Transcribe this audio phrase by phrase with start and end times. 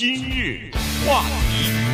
[0.00, 0.70] 今日
[1.04, 1.87] 话题。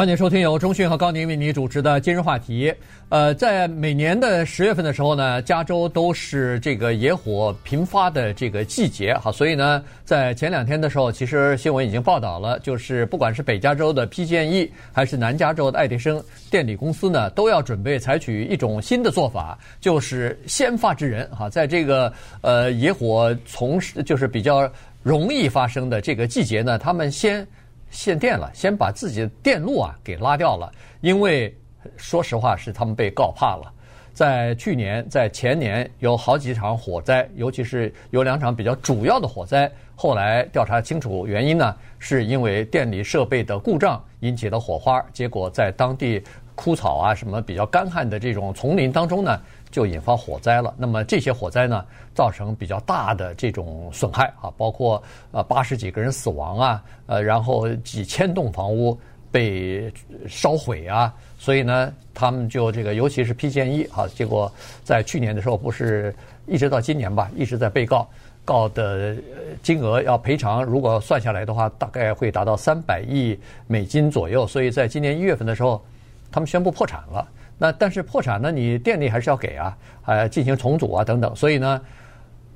[0.00, 2.72] 欢迎收听由中讯和高宁为你主持的今日话题。
[3.10, 22.10] 呃，在每年的十月份的时候呢，加州都是这个野火频发的这个季节，哈，所以呢，在前两天的时候，其实新闻已经报道了，就是不管是北加州的 PG&E 还是南加州的爱迪生电力公司呢，都要准备采取一种新的做法，就是先发制人，哈，在这个
[22.40, 24.66] 呃野火从就是比较
[25.02, 27.46] 容易发生的这个季节呢，他们先。
[27.90, 31.54] 限电了，先把自己的电路啊给拉掉了，因为
[31.96, 33.72] 说实话是他们被告怕了。
[34.12, 46.22] 在去年、在前年有好几场火灾，尤其是有两场比较主要的火灾，后来调查清楚原因呢，是因为电力设备的故障引起的火花，结果在当地
[46.54, 49.40] 枯草啊什么比较干旱的这种丛林当中呢。
[49.70, 50.74] 就引发火灾了。
[50.76, 51.84] 那么这些火灾呢，
[52.14, 58.98] 造成比较大的这种损害啊，包括呃八十几个人死亡啊，呃，然后几千栋房屋
[59.30, 59.92] 被
[60.28, 61.14] 烧毁啊。
[61.38, 64.52] 所以呢，他们就这个，尤其是 PG&E 啊，结果
[64.84, 66.14] 在去年的时候，不是
[66.46, 68.06] 一直到今年吧，一直在被告，
[68.44, 69.16] 告的
[69.62, 74.46] 金额要赔偿，如果算下来的话，大概会达到三百亿美金左右。
[74.46, 75.82] 所以在今年一月份的时候，
[76.30, 77.26] 他们宣布破产了。
[77.62, 81.36] 那但是破产呢，你电力还是要给啊，呃，进行重组啊等等。
[81.36, 81.78] 所以呢，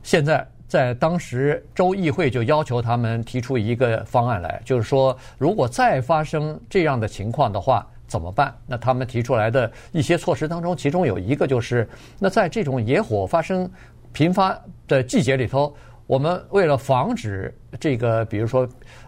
[0.02, 8.54] 现在在当时州议会就要求他们提出一个方案来，就是说，如果再发生这样的情况的话，怎么办？
[8.66, 11.86] 那他们提出来的一些措施当中，其中有一个就是，
[12.18, 13.70] 那在这种野火发生
[14.10, 18.66] 频发的季节里头，我们为了防止这个，比如说。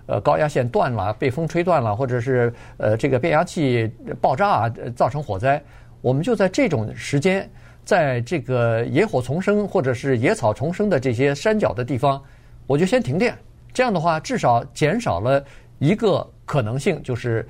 [0.09, 5.61] 呃，高压线断了，被风吹断了，或者是呃这个变压器爆炸啊，造成火灾，
[6.01, 7.51] 我们就在这种时间，
[7.85, 12.23] 在这个野火丛生或者是野草丛生的这些山脚的地方，
[12.67, 13.37] 我就先停电。
[13.73, 15.45] 这样的话，至少减少了
[15.79, 17.47] 一个可能性，就是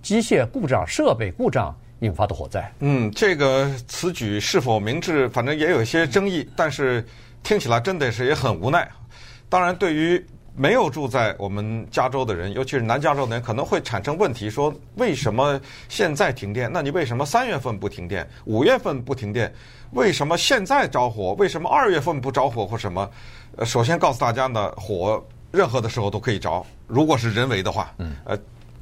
[0.00, 2.72] 机械故障、设备故障引发的火灾。
[2.78, 7.04] 嗯，这个此举是否明智，反正也有一些争议，但是
[7.42, 8.88] 听起来真的是也很无奈。
[9.48, 10.24] 当然，对于
[10.56, 16.70] 没有住在我们加州的人，尤其是南加州的人，可能会产生问题：说为什么现在停电？
[16.72, 18.26] 那你为什么三月份不停电？
[18.46, 19.52] 五月份不停电？
[19.92, 21.34] 为什么现在着火？
[21.34, 23.10] 为什么二月份不着火或什么？
[23.56, 25.22] 呃，首先告诉大家呢，火
[25.52, 27.92] 任何的时候都可以着，如果是人为的话。
[27.98, 28.16] 嗯。
[28.24, 28.38] 呃，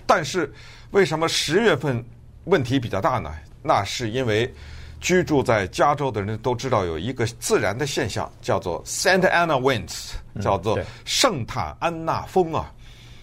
[0.07, 0.53] 但是
[0.93, 2.05] 为什么十月份
[2.45, 3.33] 问题比较大呢？
[3.63, 4.53] 那是因为。
[5.05, 12.73] 居住在加州的人都知道有一个自然的现象，叫做 Santa Ana Winds，叫做圣塔安娜风啊。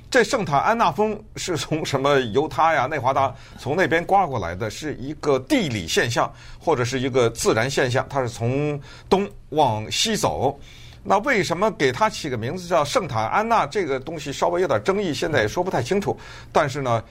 [0.07, 8.05] 这圣塔安娜风是从什么犹他呀、内华达从那边刮过来的，是一个地理现象或者是一个自然现象。
[8.07, 10.59] 它是从东往西走。
[11.03, 13.65] 那为什么给它起个名字叫圣塔安娜？
[13.65, 16.15] 这个东西稍微有点争议，现在也说不太清楚。
[16.51, 17.03] 但是呢。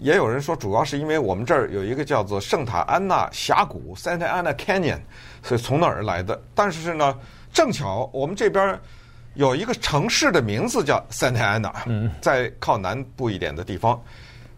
[0.00, 5.00] 也有人说，主要是因为我们这儿有一个叫做圣塔安娜峡谷 （Santa Ana Canyon），
[5.42, 6.40] 所以从那儿而来的。
[6.54, 7.16] 但是呢，
[7.52, 8.78] 正巧我们这边
[9.34, 14.02] 有一个城市的名字叫 Santa Ana，在靠南部一点的地方，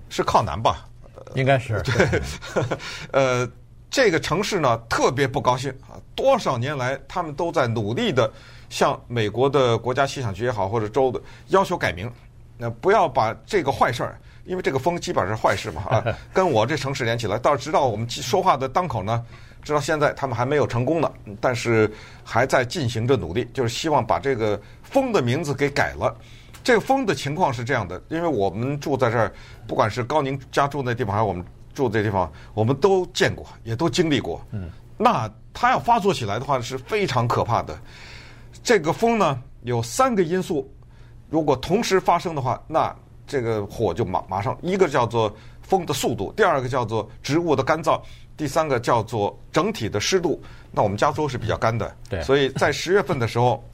[0.09, 0.87] 是靠南吧？
[1.35, 1.83] 应该是。
[1.85, 2.23] 对。
[3.13, 3.49] 呃，
[3.91, 6.01] 这个城市呢特别不高兴啊！
[6.15, 8.31] 多少年来，他们都在努力的
[8.69, 12.11] 向美国的国家气象局也好，或者州的要求改名，
[12.57, 14.19] 那不要把这个坏事儿。
[14.47, 19.25] 因为这个风基本上是坏事嘛啊， 跟我这城市连起来，到直到我们说话的当口呢，
[19.63, 21.91] 直到现在他们还没有成功呢，但是
[22.25, 26.17] 还在进行着努力，就是希望把这个风的名字给改了。
[26.65, 29.33] 这个风的情况是这样的，因为我们住在这儿，
[29.69, 34.45] 不管是高宁家住那地方，还是我们住这地方，我们都见过，也都经历过。
[34.51, 37.79] 嗯，那它要发作起来的话是非常可怕的。
[38.65, 40.69] 这个风呢有三个因素，
[41.31, 42.93] 如果同时发生的话，那
[43.27, 48.01] 这个火就马马上，一个叫做风的速度，第二个叫做植物的干燥，
[48.37, 50.41] 第三个叫做整体的湿度。
[50.71, 53.65] 那我们加州是比较干的，对，所以在十月份的时候，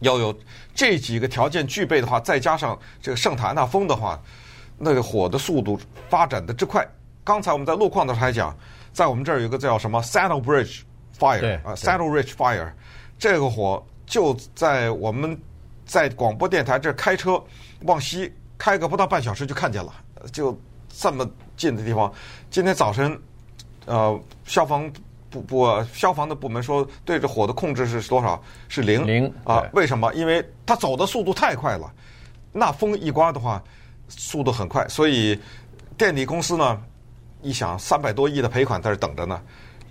[0.00, 0.36] 要有
[0.74, 4.20] 这几个条件具备的话，再加上这个圣塔安娜风的话，
[4.76, 5.78] 那个火的速度
[6.10, 6.86] 发展的之快。
[7.22, 8.54] 刚才我们在路况的时候还讲，
[8.92, 10.82] 在我们这儿有个叫什么 Saddle Bridge
[11.18, 12.70] Fire 啊，Saddle Ridge Fire，
[13.18, 15.40] 这个火就在我们
[15.86, 17.42] 在广播电台这开车
[17.84, 18.30] 往西。
[18.56, 19.92] 开个不到半小时就看见了，
[20.32, 20.58] 就
[20.88, 22.12] 这么近的地方。
[22.50, 23.20] 今天早晨，
[23.84, 24.90] 呃，消防
[25.28, 28.40] 部部消防的部门说，对这火的控制是多少？
[28.68, 29.06] 是零。
[29.06, 29.62] 零啊？
[29.72, 30.12] 为什么？
[30.14, 31.92] 因为它走的速度太快了，
[32.52, 33.62] 那风一刮的话，
[34.08, 35.38] 速度很快，所以
[35.98, 36.80] 电力公司呢，
[37.42, 39.42] 一想三百多亿的赔款在这等着呢，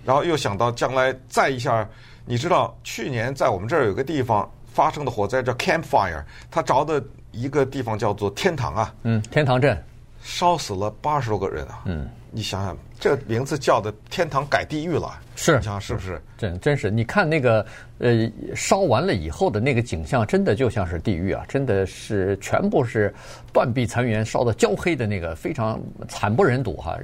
[0.04, 1.86] 然后又想到将来再一下，
[2.24, 7.04] 你知道去年在我们这儿有个地方发生的火灾叫 Camp Fire，它着的。
[7.34, 9.76] 一个地方叫做天堂啊，嗯，天堂镇。
[10.24, 16.18] 烧死了八十多个人啊，嗯，你想想，这名字叫的天堂改地狱了，是，你想想是不是？
[16.38, 17.64] 真真是，你看那个
[17.98, 18.26] 呃
[18.56, 23.14] 烧完了以后的那个景象，真的就像是地狱啊，真的是全部是
[23.52, 25.78] 断壁残垣，烧的焦黑的那个，非常
[26.08, 26.98] 惨不忍睹哈、啊。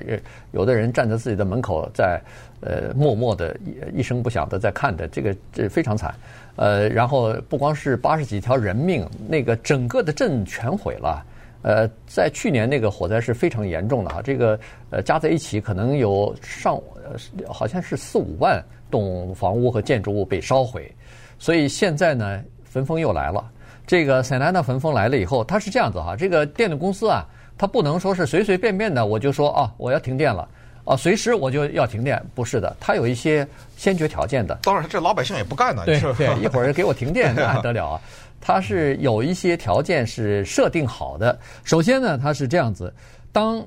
[0.53, 2.19] 有的人站在自己的门口在，
[2.63, 3.55] 在呃默默的
[3.93, 6.15] 一一声不响的在看的，这个这非常惨。
[6.57, 11.23] 呃，然后不光是八十几条人命，那个整个的镇全毁了。
[11.63, 14.59] 呃，在去年那个火灾是非常严重的哈，这个
[14.91, 16.75] 呃加在一起可能有上
[17.05, 20.91] 呃好像是四五万栋房屋和建筑物被烧毁，
[21.39, 23.45] 所以现在呢焚风又来了。
[23.87, 27.27] 这个塞纳纳焚风来了以后，它是这样子哈，这个电力公司啊，
[27.59, 30.49] 它不能说是随随便便的我就说啊我要停电了
[30.85, 33.47] 啊，随时我就要停电，不是的，它有一些
[33.77, 34.59] 先决条件的。
[34.63, 38.01] 当然，这老百姓也不干呢，对对， 一会儿给我停电，那还得了啊？
[38.41, 41.39] 它是有一些条件是设定好的。
[41.63, 42.93] 首先呢，它是这样子：
[43.31, 43.63] 当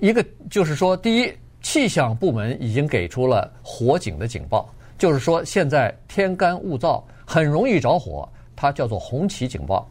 [0.00, 1.32] 一个就是说，第一，
[1.62, 4.68] 气象部门已经给出了火警的警报，
[4.98, 9.88] 就是说现在天干物燥，很容易着火，它叫做红旗警报。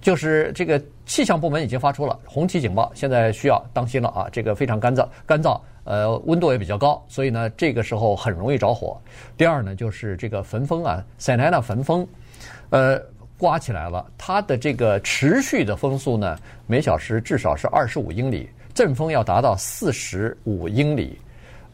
[0.00, 4.28] 就是这个气象部门已经发出了红旗警报，现在需要当心了啊！
[4.30, 8.96] 这个非常干燥，干燥，呃，温度也比较高，所以呢，这个时候很容易着火。
[9.36, 12.06] 第二呢，就是这个焚风啊，塞奈纳焚风。
[12.70, 13.00] 呃，
[13.36, 21.18] 刮起来了，它的这个持续的风速呢，每小时至少是二十五英里，阵风要达到四十五英里，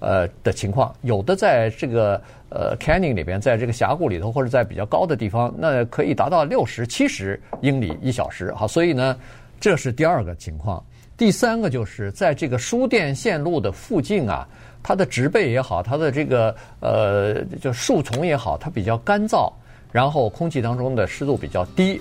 [0.01, 0.95] 呃的情况。
[1.03, 8.53] 有的在这个呃 canyon 里边，在这个峡谷里头，或者在比较高的地方，那可以达到六十七十英里一小时。
[8.55, 9.17] 好，所以呢，
[9.61, 10.83] 这是第二个情况。
[11.17, 14.47] 第三个就是在这个输电线路的附近啊，
[14.83, 19.53] 它的植被也好，它的这个呃就树丛也好，它比较干燥。
[19.91, 21.99] 然后空气当中的湿度比较低，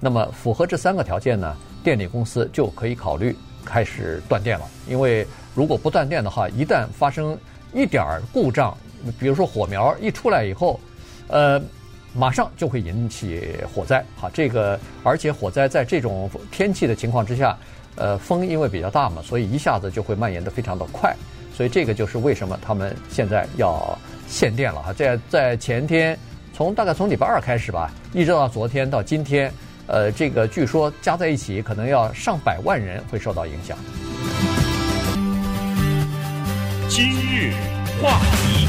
[0.00, 1.54] 那么符合这三个条件呢，
[1.84, 4.64] 电力公司就可以考虑开始断电了。
[4.88, 5.24] 因为
[5.56, 7.36] 如果不断电的话，一旦发生
[7.72, 8.76] 一点儿故障，
[9.18, 10.78] 比如说火苗一出来以后，
[11.28, 11.60] 呃，
[12.12, 14.04] 马上就会引起火灾。
[14.20, 17.56] 哈，这个而且火灾在这种天气的情况之下，
[17.96, 21.12] 呃，风因为比较大嘛，所以一下子就会蔓延得非常的快。
[21.52, 23.98] 所以这个就是为什么他们现在要
[24.28, 24.92] 限电了哈。
[24.92, 26.16] 在在前天。
[26.54, 29.52] 从大概从礼拜二开始吧，一直到昨天到今天，
[29.88, 33.76] 呃，这个据说加在一起可能要上百万人会受到影响。
[36.96, 37.52] 今日
[38.02, 38.66] 话题，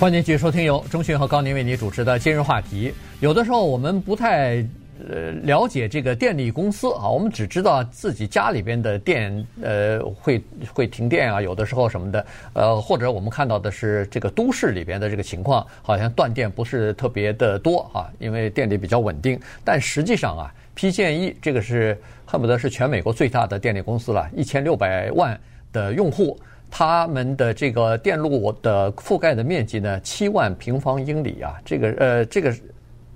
[0.00, 2.92] 欢迎继续收听由中讯和高宁为您主持的今日话题。
[3.20, 4.66] 有的时候我们不太。
[5.08, 10.42] 呃，了解这个电力公司啊，我们只知道自己家里边的电，呃，会
[10.72, 19.38] 会停电啊，有的时候什么的，呃，或者我们看到的是这个都市里边的这个情况，好像断电不是特别的多啊，因为电力比较稳定。
[19.62, 25.38] 但实际上啊，PG&E 这个是恨不得是全美国最大的电力公司了，一千六百万
[25.74, 26.40] 的用户，
[26.70, 32.54] 他们的这个电路的覆盖的面积呢，七万平方英里啊，这个呃，这个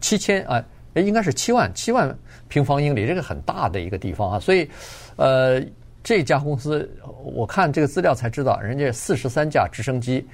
[0.00, 0.64] 七千啊。
[0.94, 2.12] 诶，应该是七万七万
[2.49, 4.69] 平方英里，这个很大的一个地方啊，所以，
[5.14, 5.62] 呃，
[6.02, 6.91] 这家公司
[7.23, 10.26] 我看这个资料才知道，人家四十三架直升机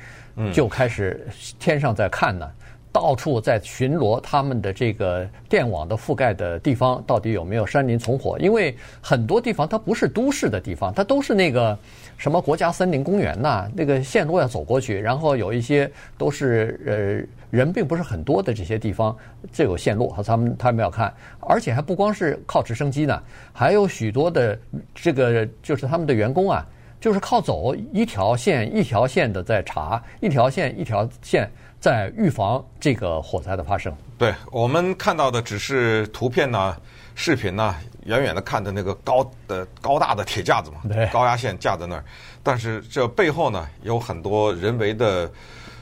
[0.55, 1.29] 就开始
[1.59, 2.51] 天上在看呢，
[2.97, 11.79] 到处在巡逻他们的这个电网的覆盖的地方到底有没有山林丛火，因为很多地方它不是都市的地方，它都是那个。
[12.19, 13.71] 什么国家森林公园呐？
[13.75, 19.15] 那个线路要走过去，然后有一些都是呃人并不是很多的这些地方，
[19.53, 23.23] 这有线路，他们他们要看，而且还不光是靠直升机呢，
[23.53, 24.59] 还有许多的
[24.95, 26.67] 这个就是他们的员工啊，
[26.99, 31.47] 就是靠走一条线一条线的在查，一条线一条线
[31.87, 33.97] 在预防这个火灾的发生。
[34.19, 36.77] 对，我们看到的只是图片呢。
[37.15, 37.75] 视频呢，
[38.05, 42.05] 远远的看的那个高的高大的铁架子嘛，高压线架在那儿，
[42.43, 45.31] 但是这背后呢有很多人为的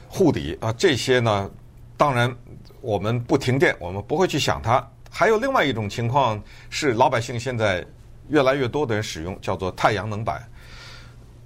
[0.07, 1.49] 护底啊，这些呢，
[1.97, 2.33] 当然
[2.79, 4.87] 我们不停电，我们不会去想它。
[5.11, 7.83] 还有另外一种情况是，老百姓现在
[8.29, 10.41] 越来越多的人使用叫做太阳能板。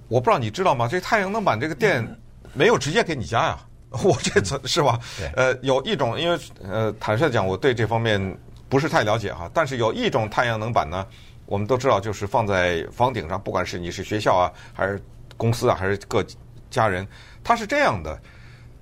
[0.06, 0.86] 我不知道你知道吗？
[0.86, 2.06] 这太阳能板这个电
[2.52, 3.58] 没有直接给你家呀，
[4.04, 4.98] 我这次是吧？
[5.34, 8.38] 呃，有一种，因为呃，坦率讲，我对这方面。
[8.70, 11.04] 不是太了解哈，但是有一种太阳能板呢，
[11.44, 15.02] 我们都知道，就是放在房顶上，不管是你是学校啊，还是
[15.36, 16.24] 公司啊，还是各
[16.70, 17.04] 家人，
[17.42, 18.16] 它是这样的，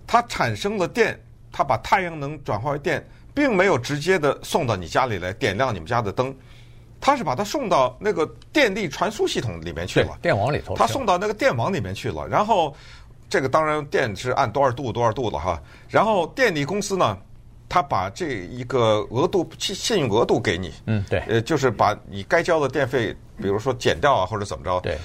[0.06, 1.18] 它产生了电，
[1.50, 6.36] 它把太阳能转化为电，并没有直接的送到你家里来点亮你们家的灯，
[7.00, 12.76] 它是把它送到那个电力传输系统里面去了，电网里头，它送到那个电网里面去了，然后
[13.28, 17.18] 这个当然电是按多少度多少度的哈，然后电力公司呢，
[17.68, 24.96] 他把这一个额度信信用额度给你，嗯，对，呃，就是把你该交的电费，比如说减掉啊，或者怎么着，对，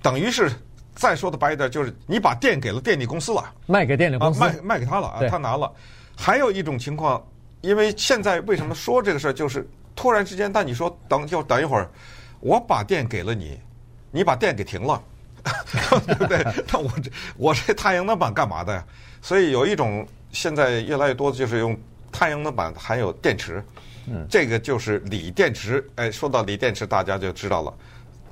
[0.00, 0.50] 等于是
[0.94, 5.72] 再说的白一点，就是你把电给了电力公司了，卖给电力公司，啊、卖卖给他了啊，他拿了。
[6.16, 7.20] 还有一种情况，
[7.60, 11.90] 因为现在为什么说这个事儿，就是突然之间，但你说等就等一会儿，
[12.38, 13.58] 我把电给了你，
[14.12, 15.02] 你把电给停了，
[16.06, 16.44] 对 不对？
[16.72, 18.84] 那我这我这太阳能板干嘛的呀？
[19.20, 21.78] 所以有一种现在越来越多的就是用。
[22.16, 23.60] 太阳能板含有电池，
[24.06, 25.84] 嗯，这个就是锂电池。
[25.96, 27.74] 哎，说到锂电池，大家就知道了。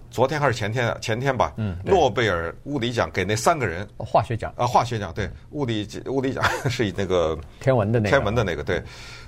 [0.08, 0.96] 昨天还是前天啊？
[1.00, 1.52] 前天吧。
[1.56, 1.76] 嗯。
[1.84, 3.84] 诺贝尔物理奖给那三个人。
[3.96, 4.54] 化学奖。
[4.56, 8.08] 啊，化学奖对，物理物理奖 是以那个天文的那个。
[8.08, 8.80] 天文的那个对，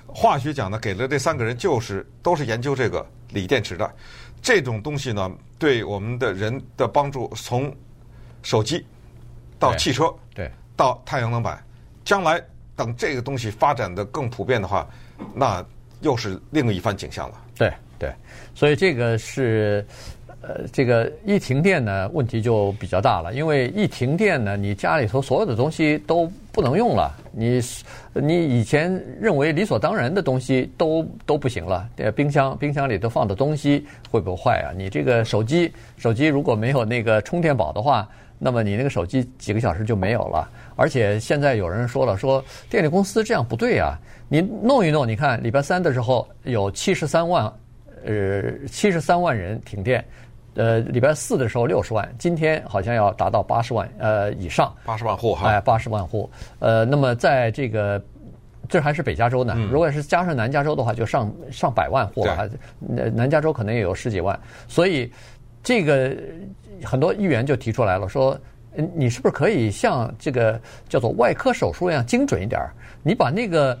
[0.07, 3.93] 化学奖呢给了这三个人，就是都是研究这个锂电池的。
[4.45, 7.75] 这种东西呢，对我们的人的帮助，从
[8.43, 8.85] 手机
[9.57, 11.59] 到汽车，对，到太阳能板，
[12.03, 12.39] 将来。
[12.77, 14.85] 等这个东西发展的更普遍的话，
[15.33, 15.65] 那
[16.01, 17.41] 又是另一番景象了。
[17.55, 18.13] 对对，
[18.53, 19.87] 所以这个是，
[20.47, 23.33] 呃，这个一停电呢，问题就比较大了。
[23.33, 27.59] 因为一停电呢，你家里头所有的东西都不能用了，你
[28.13, 31.89] 你以前认为理所当然的东西都都不行了。
[32.15, 34.71] 冰箱冰箱里头放的东西会不会坏啊？
[34.75, 38.07] 你这个手机手机如果没有那个充电宝的话。
[38.37, 43.97] 那么你那个手机几个小时就没有了，而且现在有人说了，说电力公司这样不对啊！
[44.27, 47.51] 你弄一弄，你看礼拜三的时候有七十三万，
[48.03, 50.03] 呃，七十三万人停电，
[50.55, 58.01] 呃，礼拜四的时候六十万，今天好像要达到八十万呃以上，八十万户哈，哎，八十万户，呃，那么在这个
[58.67, 65.11] 这还是北加州呢，如果是加上南加州的话，就上上百万户了，南南加州可能也有十几万，所以
[65.63, 66.15] 这个。
[66.83, 68.37] 很多议员就提出来了，说，
[68.93, 70.59] 你是不是可以像这个
[70.89, 72.69] 叫做外科手术一样精准一点儿？
[73.01, 73.79] 你把那个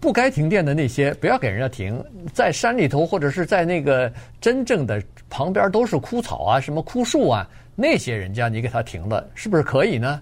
[0.00, 2.02] 不该停电的那些不要给人家停，
[2.32, 10.20] 在山里头或者是在那个真正的旁边都是枯草啊、什么枯树啊，那些人家你给他停了，是不是可以呢？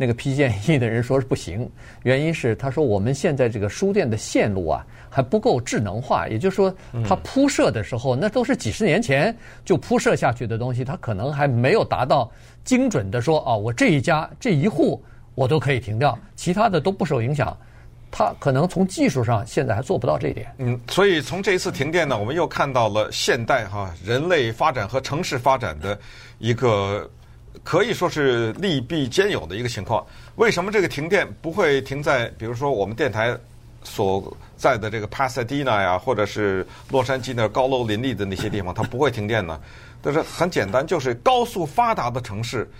[0.00, 1.68] 那个批建议的人说是不行，
[2.04, 6.72] 原因是他说我们现在这个输电的线路啊还不够智能化，也就是说，
[7.04, 12.30] 它铺设的时候那都是几十年前就铺设下去的东西，它可能还没有达到
[12.62, 15.02] 精准的说啊，我这一家这一户
[15.34, 17.56] 我都可以停掉，其他的都不受影响。
[18.10, 20.54] 它可能从技术上现在还做不到这一点。
[20.58, 25.98] 嗯，所以从这一次停电呢，我们又看到了现代哈人类发展和城市发展的
[26.38, 27.08] 一个。
[27.64, 30.06] 可以说是利弊兼有的一个情况。
[30.36, 33.36] 为什么这个停电不会停在，比如说我们电台
[33.82, 39.60] 所在的这个帕萨迪纳呀，或者是洛杉矶那高楼林立的那些地方，它不会停电呢？
[40.00, 42.70] 但是很简单，就是高速发达的城市，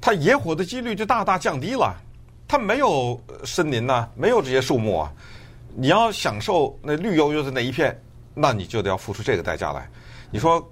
[0.00, 1.94] 它野火的几率就大大降低了。
[2.48, 5.12] 它没有森林呐，没有这些树木啊。
[5.74, 8.00] 你要享受那绿油油的那一片，
[8.34, 9.88] 那你就得要付出这个代价来。
[10.30, 10.66] 你说。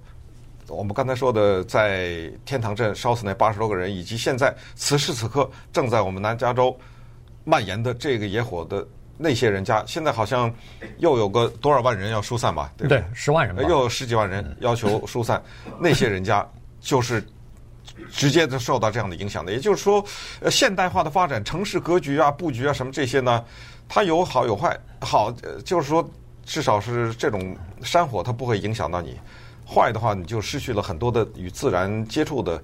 [0.69, 6.75] 我们刚才说的，在天堂镇烧死那八十多个人，以及现在此时此刻正在我们南加州
[7.45, 8.85] 蔓延的这个野火的
[9.19, 10.50] 那些人家，现在好像
[11.00, 12.73] 又有个多少万人要疏散吧？
[12.78, 12.99] 对不对？
[12.99, 13.62] 对，十万人吧。
[13.62, 15.40] 又有十几万人要求疏散，
[15.78, 16.49] 那些人家
[16.81, 17.23] 就是
[18.11, 19.53] 直接的受到这样的影响的。
[19.53, 20.05] 也就是说，
[20.41, 23.45] 呃，现代化的发展、城市格局啊、布局啊什么这些呢，
[23.88, 24.79] 它有好有坏。
[25.00, 25.31] 好，
[25.64, 26.09] 就是说，
[26.45, 29.19] 至少是这种山火，它不会影响到你。
[29.67, 32.62] 坏的话，你就失去了很多的与自然接触的，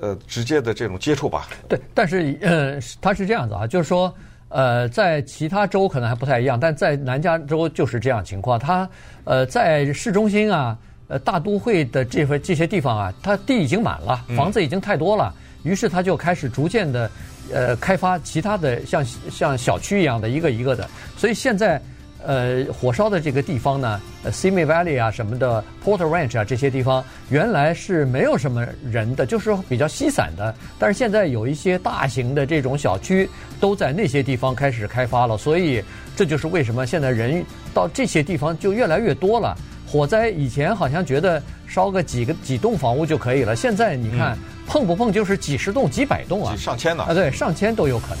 [0.00, 1.46] 呃，直接的这种接触吧。
[1.68, 4.12] 对，但是呃，它是这样子啊，就是说，
[4.48, 8.58] 呃，在其他州可能还不太一样，但在南加州就是这样情况。
[8.58, 8.88] 它
[9.22, 10.76] 呃，在市中心啊，
[11.12, 17.10] 呃，大都会的这块这些地方啊，它地已经满了，房子已经太多了，嗯、于是他就开始逐渐的
[17.52, 21.80] 呃开发其他的像像小区一样的一个一个的，所以现在。
[22.24, 30.54] 呃，火烧的这个地方呢，呃，Simi Valley 啊什么的，Porter Ranch 啊这些地方，原来是没有什么人的，就是说比较稀散的。
[30.78, 33.28] 但是现在有一些大型的这种小区
[33.58, 35.82] 都在那些地方开始开发了，所以
[36.14, 39.58] 这就是为什么现在人到这些地方就越来越多了。
[39.92, 47.02] 火灾以前好像觉得烧个几个几栋房屋就可以了，现在你看碰不碰就是几十栋、几百栋啊，上千呢？
[47.02, 48.18] 啊，对，上千都有可能。